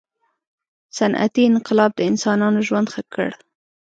[0.97, 3.29] •صنعتي انقلاب د انسانانو ژوند ښه کړ.